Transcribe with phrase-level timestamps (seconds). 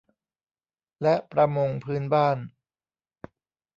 [1.01, 2.37] และประมงพื้นบ้าน